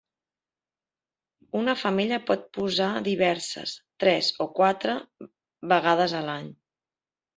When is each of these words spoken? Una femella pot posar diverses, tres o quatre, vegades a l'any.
Una 1.59 1.75
femella 1.81 2.17
pot 2.31 2.47
posar 2.59 2.87
diverses, 3.09 3.75
tres 4.05 4.33
o 4.47 4.49
quatre, 4.61 4.97
vegades 5.75 6.17
a 6.23 6.27
l'any. 6.31 6.53